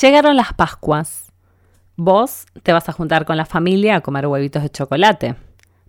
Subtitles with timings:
[0.00, 1.30] Llegaron las Pascuas.
[1.96, 5.36] Vos te vas a juntar con la familia a comer huevitos de chocolate,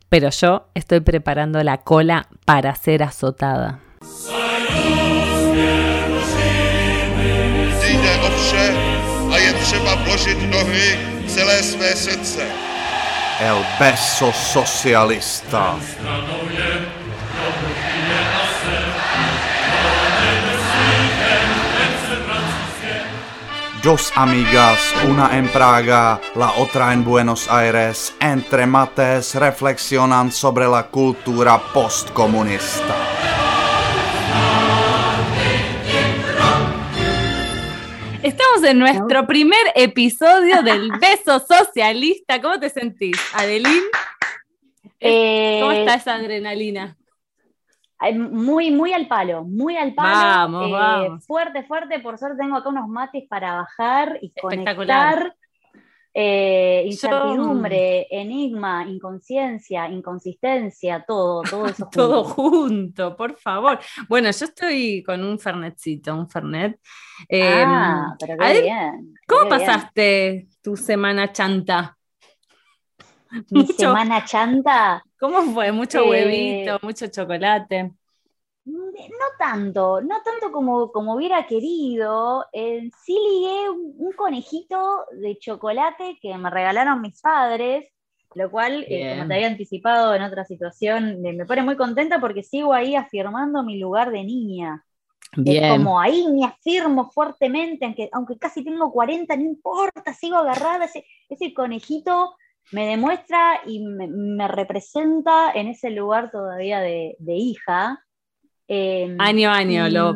[0.09, 3.79] pero yo estoy preparando la cola para ser azotada.
[7.81, 8.96] Jde o vše
[23.86, 30.87] Dos amigas, una en Praga, la otra en Buenos Aires, entre mates reflexionan sobre la
[30.87, 32.95] cultura postcomunista.
[38.23, 42.41] Estamos en nuestro primer episodio del beso socialista.
[42.41, 43.83] ¿Cómo te sentís, Adelín?
[44.99, 46.97] Eh, ¿Cómo está esa adrenalina?
[48.13, 50.09] Muy, muy al palo, muy al palo.
[50.09, 51.25] Vamos, eh, vamos.
[51.25, 51.99] Fuerte, fuerte.
[51.99, 55.35] Por suerte tengo acá unos mates para bajar y conectar.
[56.17, 61.89] Eh, incertidumbre, enigma, inconsciencia, inconsistencia, todo, todo eso.
[61.91, 62.33] Todo junto.
[62.69, 63.79] junto, por favor.
[64.07, 66.80] Bueno, yo estoy con un fernetcito, un fernet.
[67.27, 69.13] Eh, ah, pero qué bien.
[69.27, 69.59] ¿Cómo qué bien.
[69.65, 71.97] pasaste tu semana chanta?
[73.52, 75.03] Mi Mucho- semana chanta.
[75.19, 75.71] ¿Cómo fue?
[75.71, 77.91] Mucho Eh, huevito, mucho chocolate.
[78.66, 82.45] No tanto, no tanto como, como hubiera querido.
[82.52, 87.88] Eh, sí ligué un, conejito de chocolate que me regalaron mis padres,
[88.33, 89.17] lo cual, eh, Bien.
[89.17, 93.63] como te había anticipado en otra situación, me, pone muy contenta porque sigo ahí afirmando
[93.63, 94.83] mi lugar de niña.
[95.45, 100.86] Es como ahí me afirmo fuertemente, aunque, aunque casi tengo 40, no importa, sigo agarrada.
[100.86, 102.36] Ese, ese conejito
[102.71, 108.03] me demuestra y me, me representa en ese lugar todavía de, de hija.
[108.67, 110.13] Eh, Año a año, y- lo,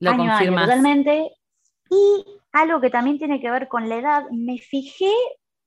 [0.00, 0.64] lo año a año, confirmas.
[0.66, 1.32] totalmente.
[1.90, 5.12] Y algo que también tiene que ver con la edad, me fijé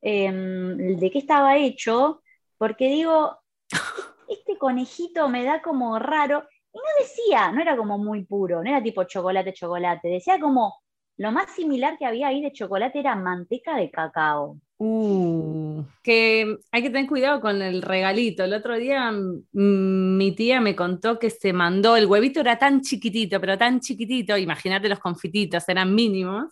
[0.01, 2.21] em, de qué estaba hecho,
[2.57, 3.37] porque digo,
[4.29, 8.69] este conejito me da como raro, y no decía, no era como muy puro, no
[8.69, 10.75] era tipo chocolate, chocolate, decía como,
[11.17, 14.57] lo más similar que había ahí de chocolate era manteca de cacao.
[14.83, 18.43] Uh, que hay que tener cuidado con el regalito.
[18.43, 22.81] El otro día mm, mi tía me contó que se mandó, el huevito era tan
[22.81, 26.45] chiquitito, pero tan chiquitito, imagínate los confititos, eran mínimos,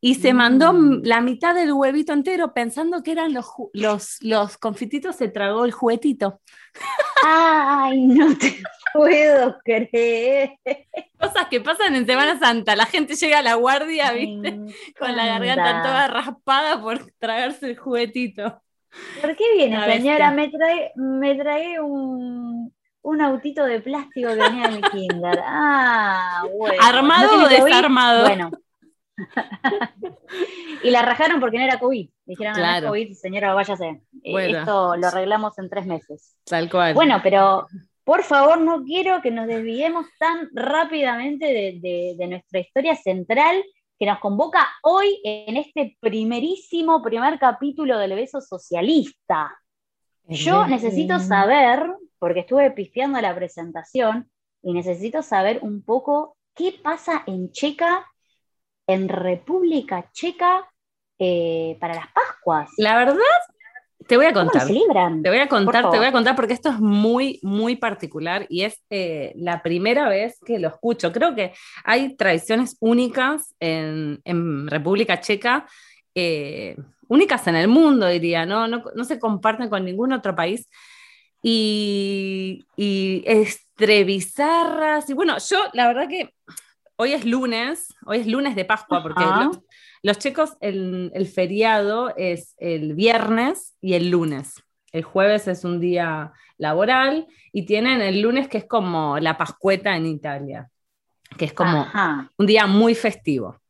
[0.00, 1.00] y se mandó Mm.
[1.02, 5.72] la mitad del huevito entero pensando que eran los, los, los confititos, se tragó el
[5.72, 6.40] juguetito.
[7.24, 8.62] Ay, no te
[8.94, 10.52] puedo creer.
[11.32, 14.58] Cosas que pasan en Semana Santa, la gente llega a la guardia, ¿viste?
[14.98, 18.62] Con la garganta toda raspada por tragarse el juguetito.
[19.20, 20.30] ¿Por qué viene, Una señora?
[20.30, 20.30] bestia.
[20.30, 22.72] Me trae, me trae un,
[23.02, 25.40] un autito de plástico que venía de mi kinder.
[25.44, 26.76] Ah, bueno.
[26.82, 27.64] ¿Armado ¿No o COVID?
[27.64, 28.22] desarmado?
[28.26, 28.50] Bueno.
[30.82, 32.08] y la rajaron porque no era COVID.
[32.24, 32.86] Dijeron, no, no Claro.
[32.86, 34.00] es COVID, señora, váyase.
[34.22, 34.58] Eh, Bueno.
[34.60, 36.36] Esto lo arreglamos en tres meses.
[36.44, 36.94] Tal cual.
[36.94, 37.66] Bueno, pero
[38.06, 43.64] por favor, no quiero que nos desviemos tan rápidamente de, de- de nuestra historia central
[43.98, 49.58] que nos convoca hoy en este primerísimo primer capítulo del beso socialista.
[50.28, 54.30] Yo necesito saber, porque estuve pisteando la presentación,
[54.62, 58.06] y necesito saber un poco qué pasa en Checa,
[58.86, 60.68] en República Checa,
[61.18, 62.70] eh, para las Pascuas.
[62.76, 63.40] La verdad,
[64.06, 64.66] te voy a ¿Cómo lo contar.
[65.22, 68.62] Te voy a contar, te voy a contar porque esto es muy, muy particular y
[68.62, 71.12] es eh, la primera vez que lo escucho.
[71.12, 71.52] Creo que
[71.84, 75.66] hay tradiciones únicas en, en República Checa,
[76.14, 76.76] eh,
[77.08, 78.68] únicas en el mundo, diría, ¿no?
[78.68, 80.68] No, no se comparten con ningún otro país.
[81.42, 85.08] Y, y estrebizarras.
[85.10, 86.35] Y bueno, yo la verdad que
[86.96, 89.58] hoy es lunes, hoy es lunes de Pascua, porque los,
[90.02, 94.62] los checos, el, el feriado es el viernes y el lunes.
[94.92, 99.94] El jueves es un día laboral y tienen el lunes que es como la Pascueta
[99.96, 100.68] en Italia,
[101.36, 102.30] que es como Ajá.
[102.38, 103.60] un día muy festivo.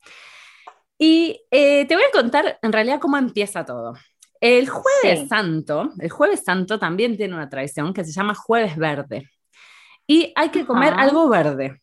[0.98, 3.94] Y eh, te voy a contar en realidad cómo empieza todo.
[4.40, 5.28] El jueves Sí.
[5.28, 9.28] santo, el jueves santo también tiene una tradición que se llama jueves verde.
[10.06, 11.02] Y hay que comer Ajá.
[11.02, 11.80] algo verde.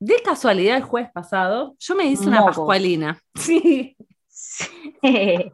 [0.00, 3.18] De casualidad, el jueves pasado, yo me hice una pascualina.
[4.30, 5.52] Sí.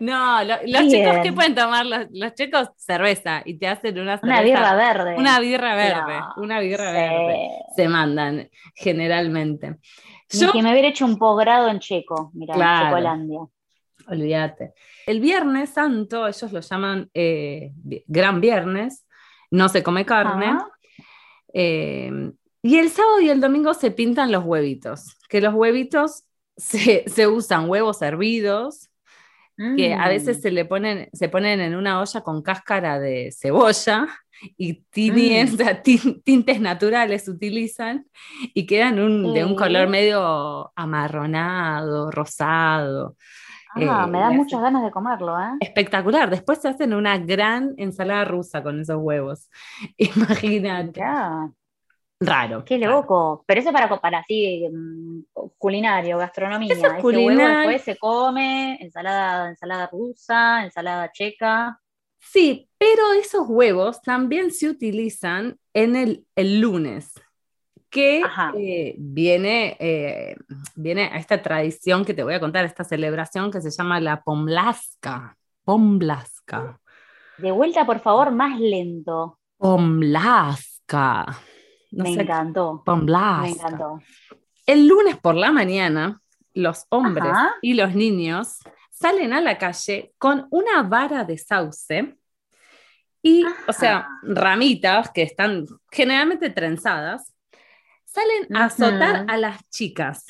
[0.00, 0.88] No, lo- los Bien.
[0.90, 2.68] chicos, ¿qué pueden tomar los, los chicos?
[2.76, 3.42] Cerveza.
[3.44, 4.24] Y te hacen una cerveza.
[4.40, 5.14] Una birra verde.
[5.16, 6.20] Una birra verde.
[6.36, 6.92] Una birra Sí.
[6.92, 7.48] verde.
[7.76, 9.78] Se mandan generalmente.
[10.32, 12.80] Ni Yo, que me hubiera hecho un posgrado en checo, mira, Claro.
[12.80, 13.40] en Checolandia.
[14.08, 14.74] olvídate.
[15.06, 17.70] El viernes santo, ellos lo llaman eh,
[18.06, 19.06] Gran Viernes,
[19.52, 20.46] no se come carne.
[20.46, 20.68] Ajá.
[21.52, 26.24] Eh, y el sábado y el domingo se pintan los huevitos, que los huevitos
[26.56, 28.90] se, se usan huevos hervidos,
[29.76, 30.40] que a veces Mm.
[30.40, 34.08] se le ponen, se ponen en una olla con cáscara de cebolla
[34.56, 35.82] y Mm.
[35.82, 38.06] tin- tintes naturales utilizan
[38.54, 43.16] y quedan un- de un color medio amarronado, rosado.
[43.74, 45.56] Ah, Eh, me da le muchas ganas de comerlo, ¿eh?
[45.60, 46.28] Espectacular.
[46.30, 49.50] Después se hacen una gran ensalada rusa con esos huevos.
[49.98, 51.00] Imagínate.
[52.20, 52.64] Raro.
[52.66, 52.92] qué raro.
[52.96, 53.44] loco.
[53.46, 55.20] Pero eso para, para así, mm,
[55.56, 56.74] culinario, gastronomía.
[56.74, 57.38] Eso es culinario.
[57.38, 61.80] huevo después se come, ensalada, ensalada rusa, ensalada checa.
[62.18, 67.14] Sí, pero esos huevos también se utilizan en el, el lunes,
[67.88, 68.22] que
[68.56, 70.36] eh, viene, eh,
[70.76, 74.22] viene a esta tradición que te voy a contar, esta celebración que se llama la
[74.22, 75.36] Pomlaska.
[75.64, 76.80] Pomlaska.
[77.38, 79.38] De vuelta, por favor, más lento.
[79.56, 81.40] Pomlaska.
[81.90, 82.82] No me sé, encantó.
[82.86, 84.00] Me encantó.
[84.66, 86.20] El lunes por la mañana,
[86.54, 87.54] los hombres Ajá.
[87.62, 88.58] y los niños
[88.90, 92.16] salen a la calle con una vara de sauce
[93.22, 97.34] y, o sea, ramitas que están generalmente trenzadas,
[98.04, 100.24] salen a azotar a las chicas.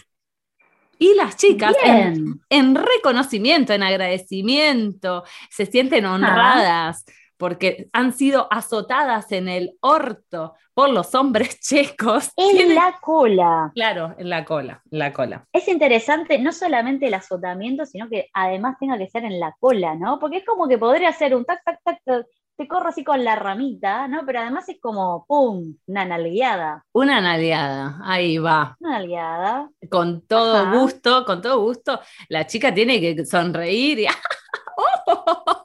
[0.98, 7.04] Y las chicas, en reconocimiento, en agradecimiento, se sienten honradas
[7.40, 12.30] porque han sido azotadas en el orto por los hombres checos.
[12.36, 13.72] En Tienen- la cola.
[13.74, 15.44] Claro, en la cola, en la cola.
[15.52, 19.96] Es interesante no solamente el azotamiento, sino que además tenga que ser en la cola,
[19.96, 20.18] ¿no?
[20.20, 22.26] Porque es como que podría ser un tac, tac, tac, tac,
[22.56, 24.20] te corro así con la ramita, ¿no?
[24.26, 25.76] Pero además es como, ¡pum!
[25.86, 26.84] Una nalgueada.
[26.92, 28.76] Una nalgueada, ahí va.
[28.80, 29.70] Una nalgueada.
[29.90, 30.78] Con todo Ajá.
[30.78, 31.98] gusto, con todo gusto.
[32.28, 34.06] La chica tiene que sonreír y.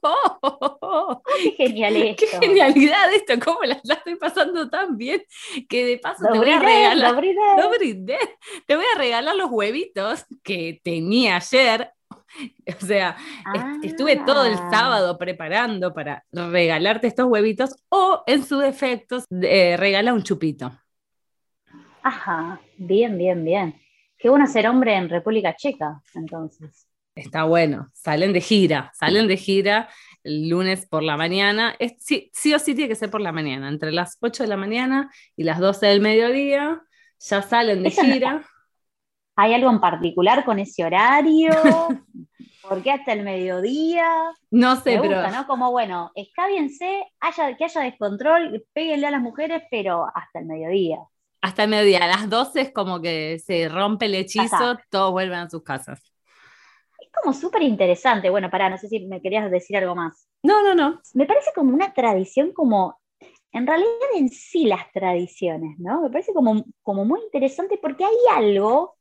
[0.01, 1.21] ¡Oh!
[1.41, 2.25] ¡Qué genial esto!
[2.31, 3.33] ¡Qué genialidad esto!
[3.44, 5.23] ¿Cómo la, la estoy pasando tan bien?
[5.67, 7.15] Que de paso te voy a regalar.
[7.15, 8.17] Dobry Day.
[8.65, 11.91] Te voy a regalar los huevitos que tenía ayer.
[12.81, 13.15] O sea,
[13.53, 14.69] est- estuve todo el Ah.
[14.71, 20.71] sábado preparando para regalarte estos huevitos o en su defecto eh, regala un chupito.
[22.03, 23.81] Ajá, bien, bien, bien.
[24.17, 26.88] Qué bueno ser hombre en República Checa, entonces.
[27.15, 29.89] Está bueno, salen de gira, salen de gira
[30.23, 31.73] el lunes por la mañana.
[31.79, 34.50] Es- sí, sí o sí tiene que ser por la mañana, entre las 8 de
[34.50, 36.81] la mañana y las 12 del mediodía,
[37.19, 38.44] ya salen de gira.
[39.38, 41.51] ¿Hay algo en particular con ese horario?
[42.62, 44.09] ¿Por qué hasta el mediodía?
[44.51, 45.47] No sé, Me pero gusta, ¿no?
[45.47, 50.97] Como, bueno, escábiense, haya, que haya descontrol, péguenle a las mujeres, pero hasta el mediodía.
[51.41, 55.39] hasta el mediodía, a las 12 es como que se rompe el hechizo, todos vuelven
[55.39, 56.01] a sus casas.
[57.21, 58.29] Como súper interesante.
[58.29, 60.27] Bueno, pará, no sé si me querías decir algo más.
[60.44, 61.01] No, no, no.
[61.13, 63.00] Me parece como una tradición como,
[63.51, 66.01] en realidad en sí las tradiciones, ¿no?
[66.01, 68.95] Me parece como, como muy interesante porque hay algo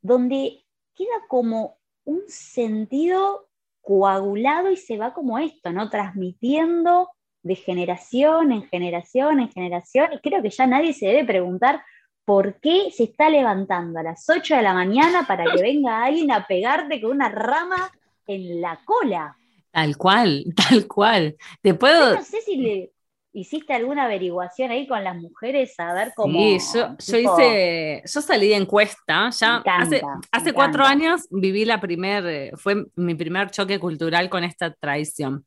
[0.00, 0.64] donde
[0.94, 3.48] queda como un sentido
[3.80, 5.88] coagulado y se va como esto, ¿no?
[5.90, 7.08] Transmitiendo
[7.42, 10.12] de generación en generación en generación.
[10.12, 11.82] Y creo que ya nadie se debe preguntar
[12.24, 16.30] por qué se está levantando a las 8 de la mañana para que venga alguien
[16.30, 17.90] a pegarte con una rama
[18.26, 19.36] en la cola.
[19.70, 21.36] Tal cual, tal cual.
[21.60, 22.14] Te Yo puedo...
[22.14, 22.92] no sé si le
[23.32, 26.38] hiciste alguna averiguación ahí con las mujeres a ver cómo.
[26.38, 31.64] Sí, yo, yo tipo, hice, yo salí de encuesta, ya encanta, hace, cuatro años viví
[31.64, 35.46] la primer, eh, fue mi primer choque cultural con esta tradición.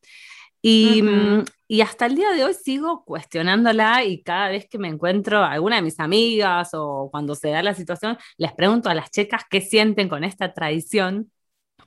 [0.67, 4.87] Y, mm, y hasta el día de hoy sigo cuestionándola y cada vez que me
[4.87, 8.95] encuentro a alguna de mis amigas o cuando se da la situación, les pregunto a
[8.95, 11.31] las chicas qué sienten con esta tradición,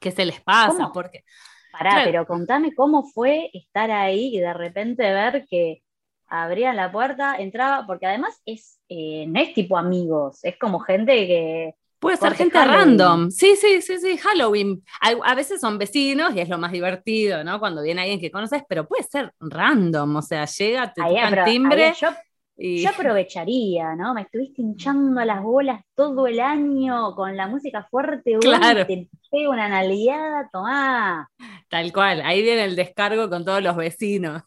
[0.00, 0.92] qué se les pasa, ¿Cómo?
[0.92, 1.24] porque
[1.72, 2.06] Pará, Claro.
[2.06, 5.82] pero contame cómo fue estar ahí y de repente ver que
[6.28, 11.12] abrían la puerta, entraba, porque además es, eh, no es tipo amigos, es como gente
[11.26, 11.74] que.
[11.98, 12.78] Puede ser gente Halloween.
[12.98, 13.30] random.
[13.30, 14.82] Sí, sí, sí, sí, Halloween.
[15.00, 17.58] A, a veces son vecinos y es lo más divertido, ¿no?
[17.58, 20.16] Cuando viene alguien que conoces, pero puede ser random.
[20.16, 22.08] O sea, llega, te tocan pero- timbre yo,
[22.56, 24.14] y yo aprovecharía, ¿no?
[24.14, 28.86] Me estuviste hinchando las bolas todo el año con la música fuerte, uy, Claro.
[28.86, 31.28] te pego una naliada, tomá.
[31.68, 32.22] tal cual.
[32.24, 34.42] Ahí viene el descargo con todos los vecinos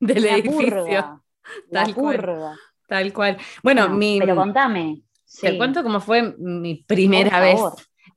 [0.00, 0.58] del La edificio.
[0.84, 1.20] purga.
[1.70, 2.16] La Tal cual.
[2.16, 2.56] purga.
[2.88, 3.36] Tal cual.
[3.62, 5.02] Bueno, No, mi, Pero contame.
[5.40, 7.60] Te cuento cómo fue mi primera vez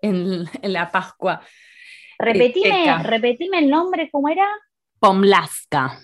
[0.01, 1.41] en, en la Pascua.
[2.17, 4.47] Repetime, el nombre, ¿cómo era?
[4.99, 5.99] Pomlaska.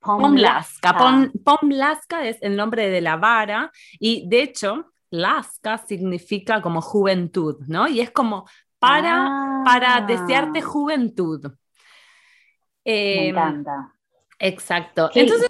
[0.00, 0.96] Pomlaska.
[0.96, 0.98] Pomlaska.
[0.98, 7.58] Pom- Pomlaska es el nombre de la vara y de hecho, Laska significa como juventud,
[7.68, 7.86] ¿no?
[7.86, 11.44] Y es como para, Ah, para desearte juventud.
[12.84, 13.92] Me Eh, encanta.
[14.38, 15.10] exacto.
[15.14, 15.48] Entonces,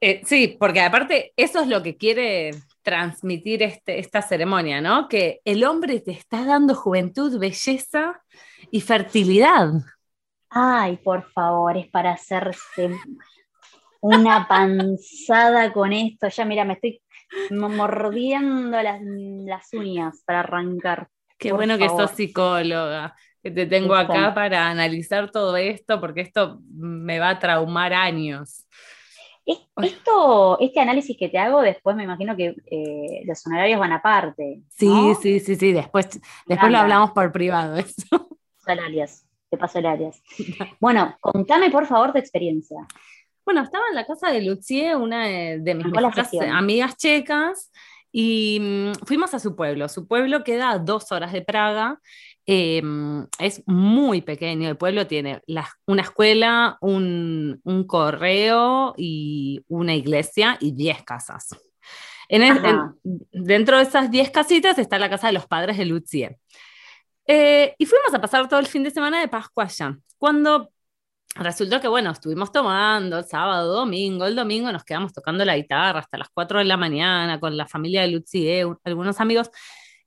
[0.00, 2.50] eh, sí, porque aparte eso es lo que quiere
[2.86, 5.08] transmitir este, esta ceremonia, ¿no?
[5.08, 8.22] Que el hombre te está dando juventud, belleza
[8.70, 9.70] y fertilidad.
[10.50, 12.96] Ay, por favor, es para hacerse
[14.00, 16.28] una panzada con esto.
[16.28, 17.02] Ya, mira, me estoy
[17.50, 21.08] mordiendo las, uñas para arrancar.
[21.36, 26.60] Qué bueno que sos psicóloga, que te tengo acá para analizar todo esto, porque esto
[26.72, 28.64] me va a traumar años.
[29.76, 34.62] Esto, este análisis que te hago, después me imagino que eh, los honorarios van aparte.
[34.70, 38.28] Sí, sí, sí, sí, después, después lo hablamos por privado eso.
[38.58, 39.86] Salarias, te paso el
[40.80, 42.78] Bueno, contame por favor tu experiencia.
[43.44, 45.86] Bueno, estaba en la casa de Lucie, una de, mis
[46.50, 47.70] amigas checas,
[48.10, 49.88] y mm, fuimos a su pueblo.
[49.88, 52.00] Su pueblo queda a dos horas de Praga.
[52.48, 54.68] Em, es muy pequeño.
[54.68, 55.42] El pueblo tiene
[55.86, 61.48] una escuela, un, correo y una iglesia y diez casas.
[63.32, 66.38] dentro de esas diez casitas está la casa de los padres de Lucie.
[67.26, 69.96] Eh, y fuimos a pasar todo el fin de semana de Pascua allá.
[70.16, 70.70] Cuando
[71.34, 76.00] resultó que, bueno, estuvimos tomando el sábado, domingo, el domingo nos quedamos tocando la guitarra
[76.00, 79.50] hasta las 4 de la mañana con la familia de Lucie, algunos amigos.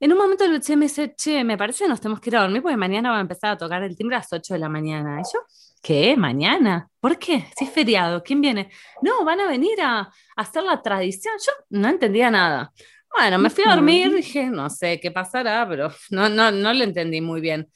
[0.00, 2.42] En un momento Lucie me dice, che, me parece que nos tenemos que ir a
[2.42, 4.68] dormir porque mañana va a empezar a tocar el timbre a las 8 de la
[4.68, 5.20] mañana.
[5.20, 5.40] Y yo,
[5.82, 6.16] ¿qué?
[6.16, 6.88] ¿Mañana?
[7.00, 7.46] ¿Por qué?
[7.56, 8.70] Si es feriado, ¿quién viene?
[9.02, 11.34] No, van a venir a, a hacer la tradición.
[11.46, 12.72] Yo no entendía nada.
[13.14, 16.84] Bueno, me fui a dormir, dije, no sé qué pasará, pero no, no, no lo
[16.84, 17.70] entendí muy bien.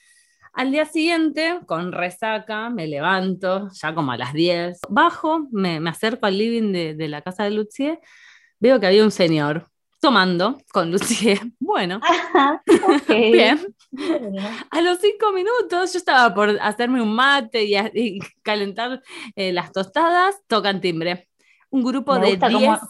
[0.52, 6.26] Al día siguiente, con resaca, me levanto, ya como a las 10, bajo, me, acerco
[6.26, 7.98] al living de, la casa de Lucie,
[8.60, 9.68] veo que había un señor
[10.04, 11.40] tomando con Lucie.
[11.58, 11.98] Bueno,
[13.08, 13.58] bien.
[14.70, 19.02] A los cinco minutos yo estaba por hacerme un mate y, calentar
[19.34, 21.28] eh, las tostadas, tocan timbre.
[21.70, 22.80] Un grupo de 10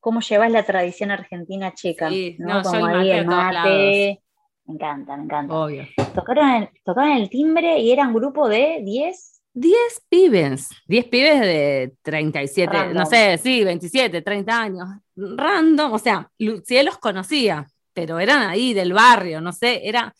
[0.00, 2.10] cómo llevas la tradición argentina checa.
[2.10, 2.62] Sí, ¿no?
[2.62, 4.20] Como ahí el mate.
[4.66, 5.54] Me encanta, me encanta.
[5.54, 5.86] Obvio.
[6.14, 9.42] Tocaron el, tocaron el timbre y era un grupo de 10.
[9.54, 16.30] 10 pibes, 10 pibes de 37, no sé, sí, 27, 30 años, random, o sea,
[16.38, 20.12] Lucie los conocía, pero eran ahí del barrio, no sé, eran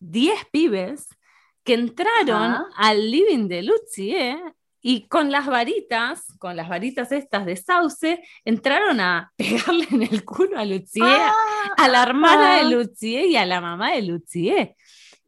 [0.00, 1.08] 10 pibes
[1.62, 4.38] que entraron al living de Lucie
[4.82, 10.24] y con las varitas, con las varitas estas de sauce, entraron a pegarle en el
[10.24, 12.64] culo a Lucie, a la hermana de ah.
[12.64, 14.76] Lucie y a la mamá de Lucie.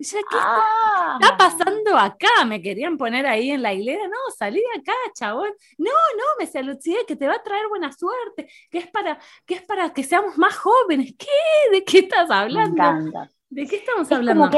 [0.02, 1.36] Y yo, ¿qué está, ah.
[1.38, 2.44] pasando acá?
[2.44, 4.08] Me querían poner ahí en la hilera.
[4.08, 5.50] No, salí de acá, chabón.
[5.78, 9.54] No, no, me Lucie, que te va a traer buena suerte, que es para que,
[9.54, 11.14] es para que seamos más jóvenes.
[11.16, 11.70] ¿Qué?
[11.70, 12.82] ¿De qué estás hablando?
[13.48, 14.50] ¿De qué estamos hablando?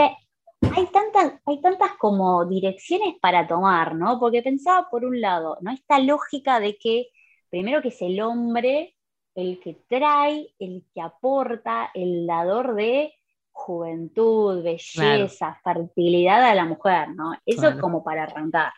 [0.74, 4.18] hay tantas, hay tantas como direcciones para tomar, ¿no?
[4.18, 5.72] Porque pensaba por un lado, ¿no?
[5.72, 7.08] Esta lógica de que
[7.50, 8.94] primero que es el hombre
[9.34, 13.12] el que trae, el que aporta, el dador de
[13.54, 17.32] juventud, belleza, fertilidad a la mujer, ¿no?
[17.46, 18.72] Eso es como para arrancar.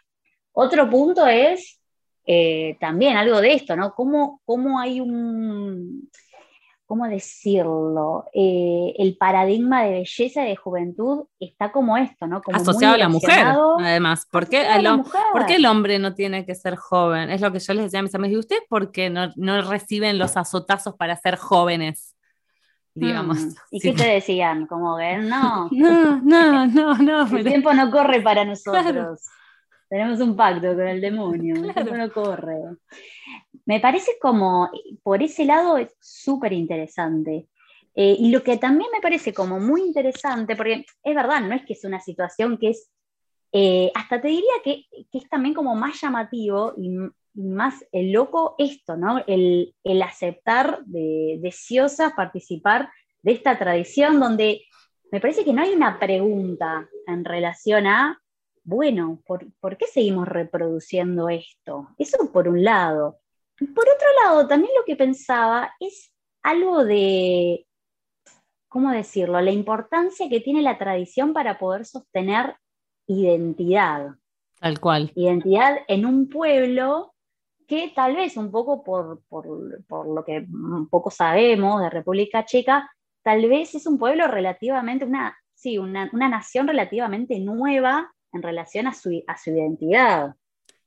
[0.52, 1.80] Otro punto es
[2.24, 3.94] eh, también algo de esto, ¿no?
[3.94, 6.08] ¿Cómo, cómo hay un,
[6.84, 8.26] ¿cómo decirlo?
[8.32, 12.42] Eh, el paradigma de belleza y de juventud está como esto, ¿no?
[12.42, 13.46] Como Asociado a la mujer,
[13.80, 14.26] además.
[14.30, 17.30] ¿Por qué, el, hombre no tiene que ser joven?
[17.30, 18.34] Es lo que yo les decía a mis amigos.
[18.34, 22.15] ¿Y usted por qué no, reciben los azotazos para ser jóvenes?
[22.96, 23.38] Digamos.
[23.38, 24.66] Hmm, ¿Y qué te decían?
[24.66, 25.68] Como que no.
[25.70, 27.36] No, no, no, no.
[27.36, 29.20] El tiempo no corre para nosotros.
[29.88, 32.56] Tenemos un pacto con el demonio, el tiempo no corre.
[33.66, 34.68] Me parece como,
[35.02, 37.46] por ese lado es súper interesante.
[37.94, 41.64] Eh, y lo que también me parece como muy interesante, porque es verdad, no es
[41.64, 42.90] que es una situación que es,
[43.52, 46.98] eh, hasta te diría que, es también como más llamativo y,
[47.36, 49.22] más el loco esto, ¿no?
[49.26, 52.90] El, aceptar de, deseosa participar
[53.22, 54.62] de esta tradición donde
[55.12, 58.20] me parece que no hay una pregunta en relación a,
[58.64, 61.88] bueno, ¿por, ¿por qué seguimos reproduciendo esto?
[61.98, 63.20] Eso por un lado.
[63.58, 66.12] Por otro lado, también lo que pensaba es
[66.42, 67.66] algo de,
[68.68, 72.56] ¿cómo decirlo?, la importancia que tiene la tradición para poder sostener
[73.06, 74.10] identidad.
[74.60, 75.12] Tal cual.
[75.14, 77.14] Identidad en un pueblo
[77.66, 82.90] que tal vez un poco por, lo que un poco sabemos de República Checa,
[83.22, 88.94] tal vez es un pueblo relativamente, una, sí, una, nación relativamente nueva en relación a
[88.94, 90.34] su, a su identidad.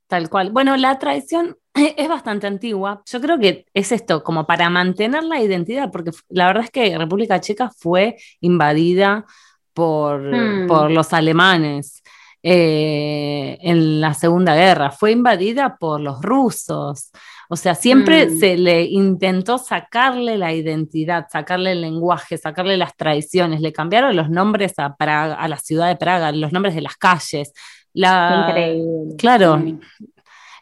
[0.08, 0.52] Tal cual.
[0.52, 3.04] Bueno, la tradición es bastante antigua.
[3.06, 6.98] Yo creo que es esto, como para mantener la identidad, porque la verdad es que
[6.98, 9.26] República Checa fue invadida
[9.74, 10.92] por, hmm.
[10.92, 12.04] los alemanes
[12.44, 17.12] eh, en la Segunda Guerra, fue invadida por los rusos.
[17.50, 18.40] O sea, siempre Mm.
[18.40, 23.60] se le intentó sacarle la identidad, sacarle el lenguaje, sacarle las tradiciones.
[23.62, 26.96] Le cambiaron los nombres a, Praga, a la ciudad de Praga, los nombres de las
[26.96, 27.52] calles.
[27.94, 29.16] La, Increíble.
[29.18, 29.80] Claro, Mm.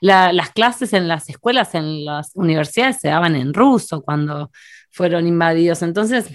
[0.01, 4.49] la- las clases en las escuelas, en las universidades se daban en ruso cuando
[4.91, 5.81] fueron invadidos.
[5.83, 6.29] Entonces,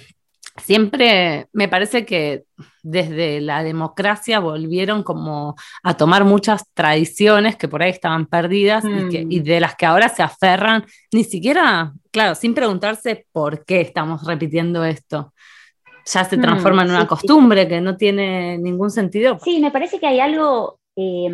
[0.57, 2.45] siempre me parece que
[2.83, 9.09] desde la democracia volvieron como a tomar muchas tradiciones que por ahí estaban perdidas y,
[9.09, 9.33] que- Mm.
[9.33, 14.25] y de las que ahora se aferran, ni siquiera, claro, sin preguntarse por qué estamos
[14.27, 15.33] repitiendo esto.
[16.05, 17.07] Ya se Mm, transforma en una sí.
[17.07, 19.39] costumbre que no tiene ningún sentido.
[19.43, 21.31] Sí, me parece que hay algo eh,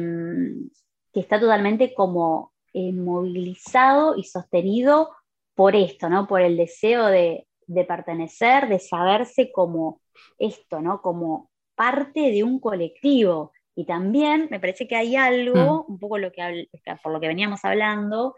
[1.13, 5.11] que está totalmente como eh, movilizado y sostenido
[5.55, 6.29] por esto, ¿no?
[6.29, 10.01] Por el deseo de, de pertenecer, de saberse como
[10.39, 11.01] esto, ¿no?
[11.01, 13.53] Como parte de un colectivo.
[13.77, 16.69] Y también me parece que hay algo, un poco lo que
[17.03, 18.35] por lo que veníamos hablando,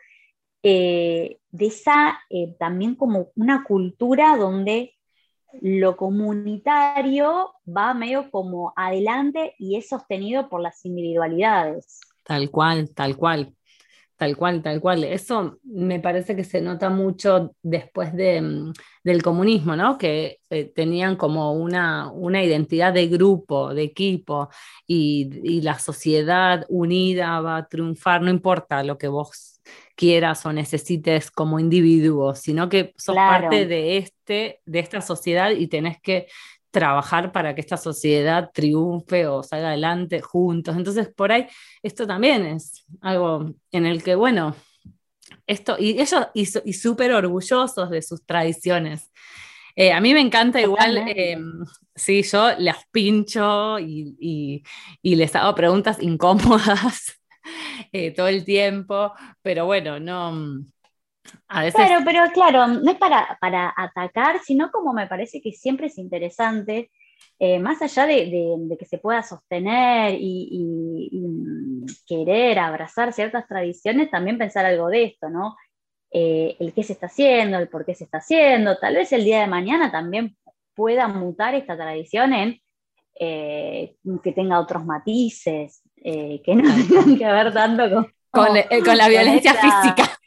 [0.62, 4.94] eh, de esa eh, también como una cultura donde
[5.62, 12.00] lo comunitario va medio como adelante y es sostenido por las individualidades.
[12.24, 13.54] Tal cual, tal cual,
[14.20, 15.02] tal cual, tal cual.
[15.04, 18.72] Eso me parece que se nota mucho después de, mm,
[19.02, 19.96] del comunismo, ¿no?
[19.96, 24.50] Que eh, tenían como una, una identidad de grupo, de equipo,
[24.86, 29.60] y, y la sociedad unida va a triunfar, no importa lo que vos
[29.96, 33.44] quieras o necesites como individuo, sino que sos Claro.
[33.44, 36.26] parte de, este, de esta sociedad y tenés que
[36.70, 40.76] trabajar para que esta sociedad triunfe o salga adelante juntos.
[40.76, 41.46] Entonces, por ahí,
[41.82, 44.54] esto también es algo en el que, bueno,
[45.46, 49.10] esto, y ellos, y, y súper orgullosos de sus tradiciones.
[49.76, 51.38] Eh, a mí me encanta igual, eh,
[51.94, 54.62] sí, yo las pincho y, y-
[55.02, 57.20] y les hago preguntas incómodas
[57.92, 59.12] eh, todo el tiempo,
[59.42, 60.60] pero bueno, no,
[61.48, 61.74] a veces...
[61.74, 65.98] Claro, pero claro, no es para, para atacar, sino como me parece que siempre es
[65.98, 66.90] interesante,
[67.38, 72.58] eh, más allá de, de- de que se pueda sostener y, y- y, mm, querer
[72.58, 75.56] abrazar ciertas tradiciones, también pensar algo de esto, ¿no?
[76.12, 79.24] Eh, el qué se está haciendo, el por qué se está haciendo, tal vez el
[79.24, 80.36] día de mañana también
[80.74, 82.60] pueda mutar esta tradición en
[83.18, 88.46] eh, que tenga otros matices, que no tengan que ver tanto con, Con,
[88.84, 90.19] con la violencia esta- física.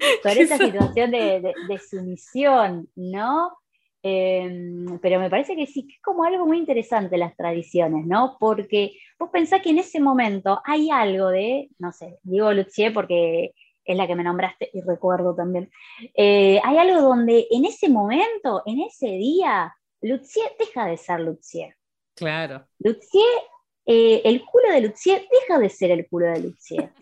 [0.22, 3.56] con esa situación de, de- de sumisión, ¿no?
[4.02, 8.36] Eh, pero me parece que sí, que es como algo muy interesante las tradiciones, ¿no?
[8.38, 13.52] Porque vos pensás que en ese momento hay algo de, no sé, digo Lucier porque
[13.86, 15.70] es la que me nombraste y recuerdo también,
[16.14, 21.74] Eh, hay algo donde en ese momento, en ese día, Lucier deja de ser Lucier.
[22.14, 22.66] Claro.
[22.80, 23.24] Lucier,
[23.86, 26.92] eh, el culo de Lucier deja de ser el culo de Lucier.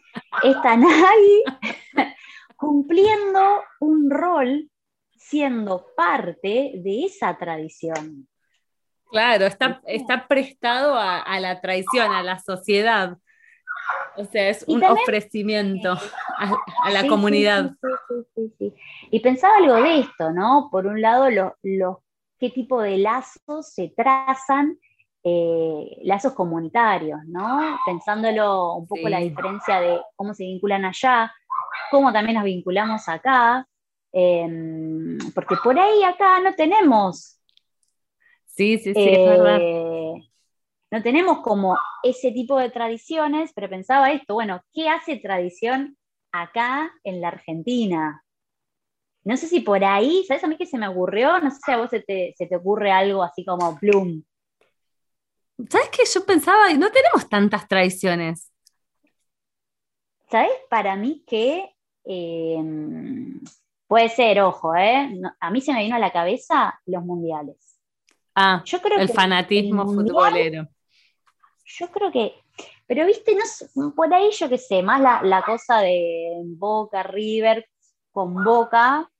[0.44, 1.42] Están ahí
[2.62, 3.40] cumpliendo
[3.80, 4.70] un rol,
[5.16, 8.28] siendo parte de esa tradición.
[9.10, 13.18] Claro, está, está prestado a, a la traición, a la sociedad.
[14.16, 15.90] O sea, es un también- ofrecimiento
[16.38, 17.72] a, a la Sí, comunidad.
[18.36, 18.74] sí, sí.
[19.10, 20.68] Y pensaba algo de esto, ¿no?
[20.70, 22.04] Por un lado, lo- lo-
[22.38, 24.78] qué tipo de lazos se trazan,
[25.24, 27.78] eh, lazos comunitarios, ¿no?
[27.86, 31.32] Pensándolo un poco la diferencia de cómo se vinculan allá,
[31.90, 33.66] cómo también nos vinculamos acá,
[34.12, 37.40] em, porque por ahí acá no tenemos
[38.46, 39.66] Sí, sí, sí, es verdad.
[39.74, 40.12] eh,
[40.90, 45.96] no tenemos como ese tipo de tradiciones, pero pensaba esto, bueno, ¿qué hace tradición
[46.32, 48.24] acá en la Argentina?
[49.24, 51.40] No sé si por ahí, ¿sabes a mí qué se me ocurrió?
[51.40, 54.22] No sé si a vos se te, se te ocurre algo así como Bloom.
[55.70, 56.02] ¿Sabes qué?
[56.12, 58.51] Yo pensaba, no tenemos tantas tradiciones.
[60.32, 60.50] ¿Sabes?
[60.70, 61.74] Para mí que
[62.06, 62.56] eh,
[63.86, 65.10] puede ser, ojo, ¿eh?
[65.14, 67.78] No- a mí se me vino a la cabeza los mundiales.
[68.34, 70.68] Ah, Yo creo el que fanatismo el mundial- futbolero.
[71.66, 72.32] Yo creo que,
[72.86, 77.02] pero viste, no sé, por ahí yo qué sé, más la, la cosa de Boca,
[77.02, 77.66] River,
[78.10, 79.10] con Boca,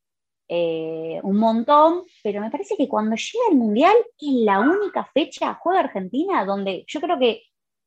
[0.48, 5.58] eh, un montón, pero me parece que cuando llega el Mundial es la única fecha,
[5.60, 7.42] juega Argentina, donde yo creo que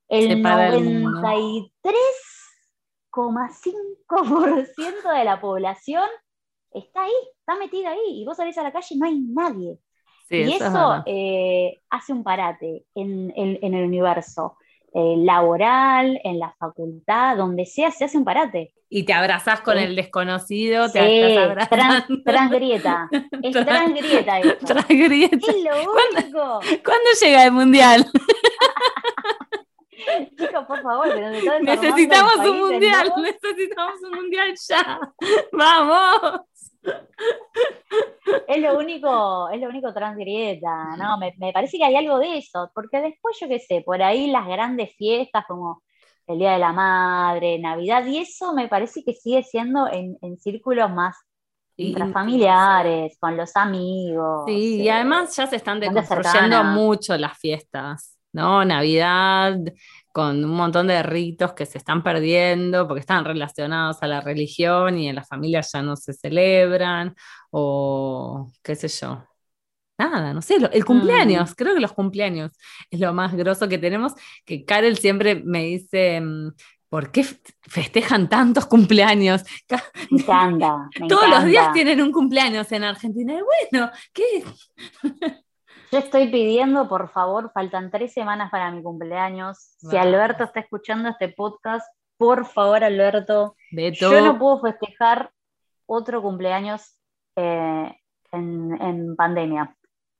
[0.09, 0.69] el Se para
[3.17, 3.41] el mundo.
[4.07, 6.03] 93,5% de la población
[6.73, 9.77] está ahí, está metida ahí, y vos salís a la calle y no hay nadie.
[10.27, 14.57] Sí, Y eso eh, hace un parate en, en- en el universo
[14.93, 18.73] eh, laboral, en la facultad, donde sea, se hace un parate.
[18.89, 19.83] Y te abrazás con Sí.
[19.83, 22.23] el desconocido, te Sí, abrazando.
[22.23, 23.09] transgrieta.
[23.43, 24.65] Es Tran- transgrieta esto.
[24.65, 25.35] Transgrieta.
[25.51, 26.59] Es lo único.
[26.83, 28.05] ¿Cuándo llega el mundial?
[30.37, 34.99] Chicos, por favor, que nos Necesitamos un mundial, necesitamos un mundial ya.
[35.51, 36.41] ¡Vamos!
[38.47, 41.17] Es lo único, es lo único transgrieta, ¿no?
[41.17, 44.27] Me, me parece que hay algo de eso, porque después, yo qué sé, por ahí
[44.27, 45.81] las grandes fiestas como
[46.27, 50.37] el Día de la Madre, Navidad, y eso me parece que sigue siendo en, en
[50.37, 51.15] círculos más
[51.77, 54.43] intrafamiliares, con los amigos.
[54.47, 58.63] Sí, y eh, además ya se están deconstruyendo mucho las fiestas, ¿no?
[58.63, 59.57] Navidad,
[60.15, 64.97] con un montón de ritos que se están perdiendo porque están relacionados a la religión
[64.97, 67.13] y en las familias ya no se celebran,
[67.51, 69.25] o qué sé yo.
[69.97, 71.53] Nada, no sé, el cumpleaños, Mm.
[71.57, 72.53] creo que los cumpleaños
[72.89, 74.13] es lo más grosso que tenemos,
[74.45, 76.51] que Karel siempre me dice, mm,
[76.89, 77.25] ¿por qué
[77.63, 79.43] festejan tantos cumpleaños?
[80.09, 83.33] Me encanta, me Todos los días tienen un cumpleaños en Argentina.
[83.33, 84.45] Y bueno, ¿qué?
[85.91, 89.75] Yo estoy pidiendo, por favor, faltan tres semanas para mi cumpleaños.
[89.77, 89.95] Si.
[89.95, 91.85] Alberto está escuchando este podcast,
[92.17, 95.31] por favor, Alberto, Beto, yo no puedo festejar
[95.85, 96.97] otro cumpleaños
[97.35, 97.91] eh,
[98.31, 99.75] en, en pandemia.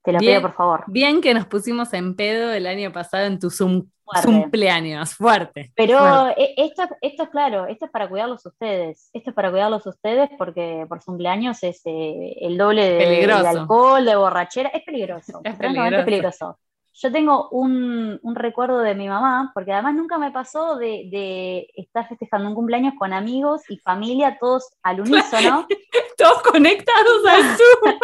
[0.05, 0.33] Te lo Bien.
[0.33, 0.83] pido, por favor.
[0.87, 4.27] bien que nos pusimos en pedo el año pasado en tu zum- Fuerte.
[4.27, 5.71] cumpleaños, fuerte.
[5.75, 6.43] Pero fuerte.
[6.43, 9.09] eh, esto, esto es claro, esto es para cuidarlos ustedes.
[9.13, 13.33] Esto es para cuidarlos ustedes porque por su cumpleaños es eh, el doble de, de
[13.33, 14.69] alcohol, de borrachera.
[14.69, 15.41] Es peligroso.
[15.43, 16.59] Es peligroso.
[16.97, 21.67] Yo tengo un, un recuerdo de mi mamá, porque además nunca me pasó de, de
[21.75, 25.67] estar festejando un cumpleaños con amigos y familia, todos al unísono,
[26.17, 27.99] Todos conectados al Zoom.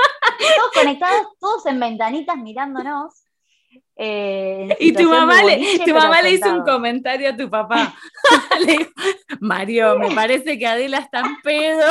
[0.57, 3.23] todos conectados, todos en ventanitas mirándonos.
[3.95, 7.93] eh, Y tu mamá, le, boliche, tu mamá le hizo un comentario a tu papá.
[8.65, 8.91] Le dijo,
[9.39, 11.87] Mario, me parece que Adela está en pedo.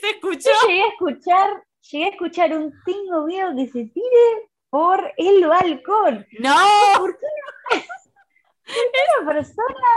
[0.00, 0.50] Se escuchó.
[0.62, 5.46] Yo llegué a escuchar, llegué a escuchar un tengo miedo que se tire por el
[5.46, 6.26] balcón.
[6.38, 6.54] No,
[6.98, 7.80] ¿Por qué no?
[7.80, 9.88] ¿Por qué una persona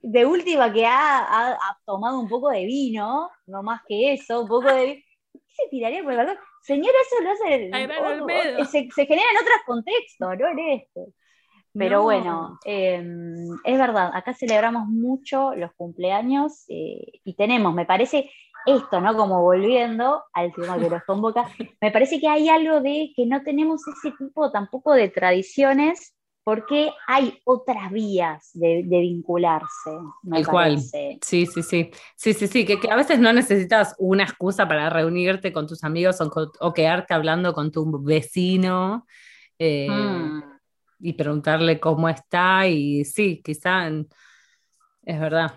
[0.00, 4.42] de última que ha, ha- ha tomado un poco de vino, no más que eso,
[4.42, 5.00] un poco de vino,
[5.32, 6.36] ¿por qué se tiraría por el balcón?
[6.62, 7.70] Señora, eso lo hace
[8.66, 11.00] se, se genera en otros contextos, no en este.
[11.72, 12.02] Pero No.
[12.04, 13.04] bueno, eh,
[13.64, 18.30] es verdad, acá celebramos mucho los cumpleaños eh, y tenemos, me parece,
[18.66, 19.16] esto, ¿no?
[19.16, 21.44] Como volviendo al tema que nos convoca,
[21.80, 26.12] me parece que hay algo de que no tenemos ese tipo tampoco de tradiciones
[26.44, 29.90] porque hay otras vías de, de vincularse,
[30.22, 30.78] me cual.
[30.78, 31.90] Sí, sí, sí.
[32.14, 32.64] Sí, sí, sí.
[32.64, 37.14] Que, que a veces no necesitas una excusa para reunirte con tus amigos o, quedarte
[37.14, 39.06] hablando con tu vecino
[39.58, 40.42] eh, Mm.
[41.00, 42.68] y preguntarle cómo está.
[42.68, 44.06] Y sí, quizá en-
[45.04, 45.52] es verdad.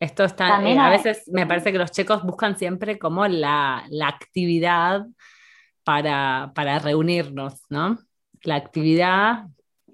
[0.00, 0.48] Esto está.
[0.48, 5.06] También eh, a veces me parece que los chicos buscan siempre como la, la actividad
[5.84, 7.98] para, para reunirnos, ¿no?
[8.42, 9.46] La actividad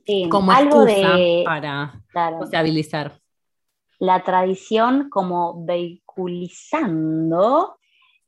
[0.06, 3.20] Sí, como algo de para claro, sociabilizar.
[3.98, 7.76] la tradición como vehiculizando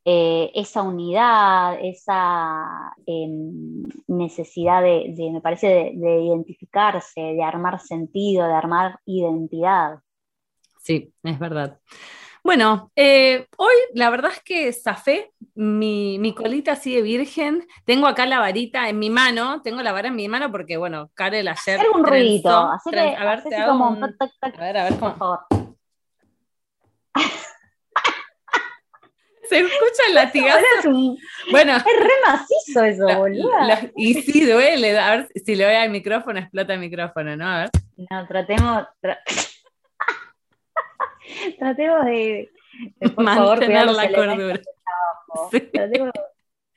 [0.05, 7.81] eh, esa unidad, esa em, necesidad de, de, me parece, de, de identificarse, de armar
[7.81, 10.01] sentido, de armar identidad.
[10.83, 11.79] Sí, es verdad.
[12.45, 18.27] Bueno, eh, hoy la verdad es que zafé, mi, mi colita sigue virgen, tengo acá
[18.27, 21.79] la varita en mi mano, tengo la vara en mi mano porque, bueno, Karel ayer
[21.79, 24.77] Hacer un ruidito, a ver, te así hago como un- tac, tac, tac, a ver,
[24.77, 25.39] a ver por cómo favor.
[29.49, 30.59] se escucha el latigazo.
[30.81, 31.17] Es, un-
[31.53, 35.75] Bueno, es re macizo eso, la- la- y sí duele, a ver si le voy
[35.75, 37.47] al micrófono, explota el micrófono, ¿no?
[37.47, 37.71] A ver.
[38.11, 38.83] No, tratemos.
[39.01, 39.21] tra-
[41.59, 42.51] tratemos de,
[43.01, 44.61] de, por favor, cuidar Mantener los la cordura.
[45.51, 45.61] Sí.
[45.61, 46.11] Tratemos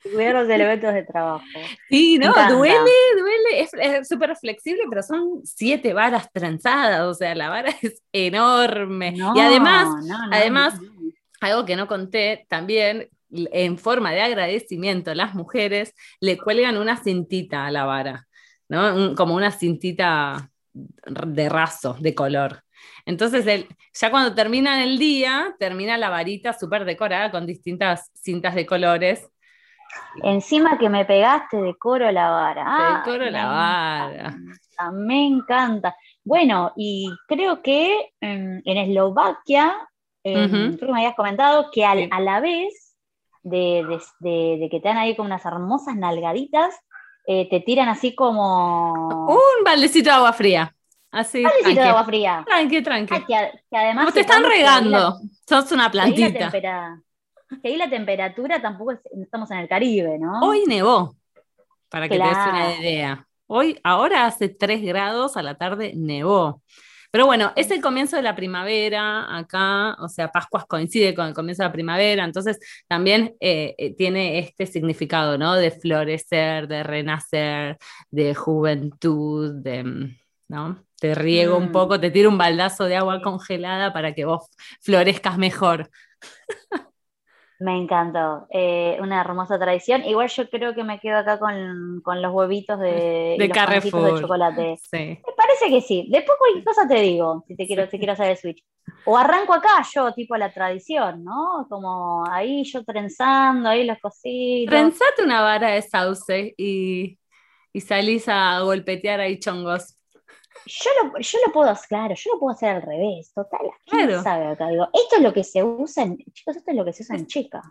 [0.04, 1.44] de cuidar los elementos de trabajo.
[1.88, 7.48] Sí, no, duele, duele, es súper flexible, pero son siete varas trenzadas, o sea, la
[7.48, 9.12] vara es enorme.
[9.12, 10.74] No, y además, no, no, además,
[11.40, 17.66] algo que no conté, también en forma de agradecimiento, las mujeres le cuelgan una cintita
[17.66, 18.26] a la vara,
[18.68, 18.94] ¿no?
[18.94, 22.62] Un- como una cintita de raso, de color.
[23.04, 28.54] Entonces, el- ya cuando termina el día, termina la varita súper decorada con distintas cintas
[28.54, 29.28] de colores.
[30.22, 32.64] Encima que me pegaste, decoro la vara.
[32.66, 34.28] Ah, decoro la vara.
[34.28, 35.96] encanta, Me encanta.
[36.24, 39.74] Bueno, y creo que em, en Eslovaquia,
[40.24, 42.08] em, que me habías comentado que al- Sí.
[42.10, 42.96] a la vez
[43.42, 46.74] de, de- de- de que te dan ahí con unas hermosas nalgaditas,
[47.28, 49.26] eh, te tiran así como...
[49.28, 50.74] Un baldecito de agua fría.
[51.16, 51.42] Así.
[51.42, 51.78] Tranqui.
[51.80, 52.44] agua fría.
[52.46, 53.14] Tranqui, tranqui.
[53.14, 55.18] Ah, que, además te están la- regando.
[55.48, 56.50] Sos una que ahí plantita.
[57.62, 60.40] que ahí la temperatura tampoco es- estamos en el Caribe, ¿no?
[60.40, 61.16] Hoy nevó,
[61.88, 63.26] para que te des una idea.
[63.46, 66.62] Hoy, ahora hace 3 grados, a la tarde nevó.
[67.12, 71.32] Pero bueno, es el comienzo de la primavera acá, o sea, Pascuas coincide con el
[71.34, 75.54] comienzo de la primavera, entonces también eh, eh, tiene este significado, ¿no?
[75.54, 77.78] De florecer, de renacer,
[78.10, 80.16] de juventud, de, mm,
[80.48, 80.84] ¿no?
[81.00, 81.72] Te riego un Mm.
[81.72, 84.48] poco, te tiro un baldazo de agua congelada para que vos
[84.80, 85.90] florezcas mejor.
[87.58, 88.46] Me encantó.
[88.50, 90.04] Eh, una hermosa tradición.
[90.04, 94.12] Igual yo creo que me quedo acá con, con los huevitos de, De panecitos de
[94.12, 94.20] Carrefour.
[94.20, 94.78] chocolate.
[94.90, 95.18] Sí.
[95.26, 96.06] Me parece que sí.
[96.10, 98.62] Después cualquier cosa te digo, si te quiero, si quiero hacer el switch.
[99.06, 101.66] O arranco acá yo, tipo la tradición, ¿no?
[101.70, 104.70] Como ahí yo trenzando, ahí los cositos.
[104.70, 107.18] Trenzate una vara de sauce y,
[107.72, 109.95] y salís a golpetear ahí chongos.
[110.66, 113.60] Yo lo, yo lo puedo hacer, claro, yo lo puedo hacer al revés, total.
[113.86, 114.22] ¿Quién Claro.
[114.22, 114.68] sabe acá?
[114.68, 117.16] Digo, esto es lo que se usa en, chicos, esto es lo que se usa
[117.16, 117.62] en chica.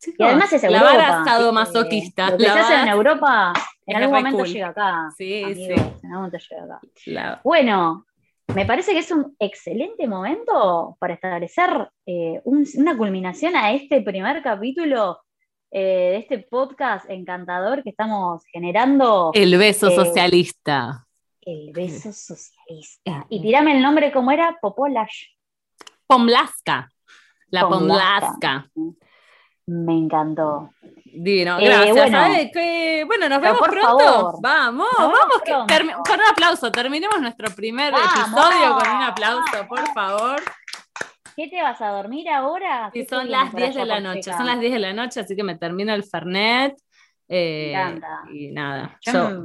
[0.00, 0.84] Chicos, Y además es la Europa.
[0.96, 1.30] vara ¿viste?
[1.30, 2.30] sadomasoquista.
[2.30, 3.52] Lo que la se hace en vara- Europa,
[3.86, 4.48] en algún momento cool.
[4.48, 5.08] llega acá.
[5.16, 5.72] Sí, amigos, sí.
[5.72, 5.80] En
[6.12, 6.80] algún momento llega acá.
[7.06, 8.06] la- Bueno,
[8.54, 14.00] me parece que es un excelente momento para establecer eh, un- una culminación a este
[14.02, 15.20] primer capítulo
[15.76, 21.04] eh, de este podcast encantador que estamos generando, El beso Eh, socialista.
[21.46, 23.26] El Beso Socialista.
[23.28, 24.56] Y tirame el nombre, ¿cómo era?
[24.60, 25.26] Popolash.
[26.06, 26.88] Pomlaska.
[27.48, 28.68] La Pomlaska.
[28.74, 28.94] Pomlaska.
[29.66, 30.70] Me encantó.
[31.04, 31.96] Divino, Eh, gracias.
[31.96, 32.18] bueno.
[32.18, 33.04] ¿sabes qué?
[33.06, 33.98] Bueno, nos vemos pronto.
[33.98, 34.34] favor.
[34.42, 35.42] Vamos, Nos vamos.
[35.44, 38.08] que con un aplauso, terminemos nuestro primer Vamos.
[38.12, 40.42] episodio con un aplauso, por favor.
[41.36, 42.90] ¿Qué te vas a dormir ahora?
[42.92, 44.92] Y ¿Qué son las viene por 10 de la noche, son las 10 de la
[44.92, 46.74] noche, así que me termino el Fernet.
[47.26, 47.74] eh,
[48.34, 49.42] y nada, Yo yo-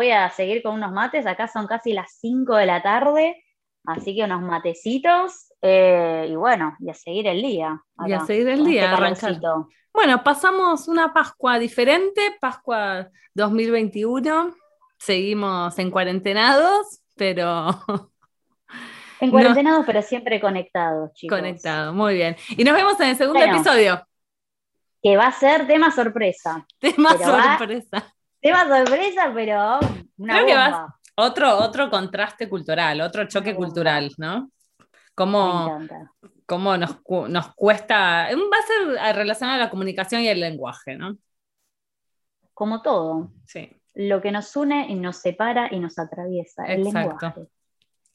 [0.00, 1.26] voy a seguir con unos mates.
[1.26, 3.44] Acá son casi las 5 de la tarde,
[3.84, 5.46] así que unos matecitos.
[5.62, 7.78] eh, y bueno, y a seguir el día.
[8.06, 9.68] Y a seguir el día, este calorcito.
[9.92, 14.54] Bueno, pasamos una Pascua diferente, Pascua 2021.
[14.98, 17.68] Seguimos en cuarentenados, pero
[19.20, 19.32] En No.
[19.32, 21.38] cuarentenados, pero siempre conectados, chicos.
[21.38, 21.94] conectados.
[21.94, 22.36] Muy bien.
[22.56, 23.56] Y nos vemos en el segundo Bueno.
[23.56, 24.02] episodio.
[25.02, 26.66] Que va a ser tema sorpresa.
[26.78, 28.14] Tema va- sorpresa.
[28.40, 29.78] Tema sorpresa, pero
[30.16, 30.70] una Creo que bomba.
[30.70, 34.50] vas- Otro, otro contraste cultural, otro choque cultural, ¿no?
[35.14, 35.78] Cómo,
[36.46, 36.96] cómo nos,
[37.28, 38.28] nos cuesta.
[38.30, 41.16] Va a ser relacionado a la comunicación y el lenguaje, ¿no?
[42.54, 43.70] Como todo, Sí.
[43.94, 47.34] lo que nos une y nos separa y nos atraviesa, el lenguaje.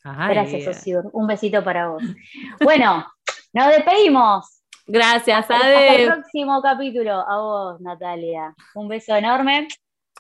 [0.04, 1.10] Ay, Gracias, Osiur.
[1.14, 2.02] Un besito para vos.
[2.62, 3.06] Bueno,
[3.54, 4.62] nos despedimos.
[4.88, 5.58] Gracias, Hasta
[5.96, 6.12] el Ade.
[6.12, 7.14] próximo capítulo.
[7.28, 8.54] A vos, Natalia.
[8.76, 9.68] Un beso enorme.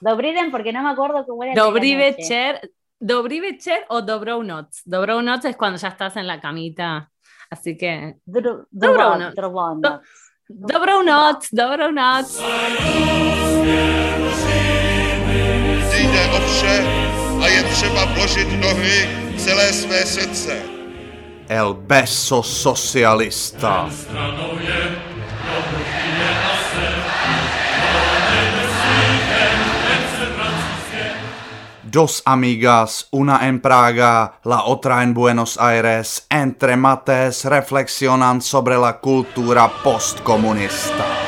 [0.01, 1.53] Dobriden, porque no me acuerdo cómo era.
[2.99, 4.67] Dobry večer o Dobrounoc.
[4.85, 7.09] Dobrounoc es cuando ya estás en la camita.
[7.49, 8.15] Así que
[8.71, 9.33] Drobon-
[10.47, 12.27] Dobrounoc, Dobrounoc.
[16.01, 16.77] Jde o vše
[17.43, 20.61] a je třeba vložit do hry celé své srdce.
[21.49, 23.89] El beso socialista.
[31.95, 38.99] Dos amigas, una en Praga, la otra en Buenos Aires, entre mates reflexionan sobre la
[38.99, 41.24] cultura postcomunista.